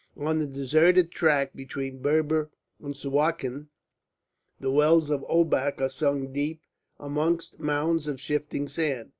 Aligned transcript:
On 0.17 0.39
the 0.39 0.47
deserted 0.47 1.11
track 1.11 1.53
between 1.55 2.01
Berber 2.01 2.49
and 2.81 2.95
Suakin 2.97 3.67
the 4.59 4.71
wells 4.71 5.11
of 5.11 5.23
Obak 5.29 5.79
are 5.79 5.89
sunk 5.89 6.33
deep 6.33 6.63
amongst 6.99 7.59
mounds 7.59 8.07
of 8.07 8.19
shifting 8.19 8.67
sand. 8.67 9.09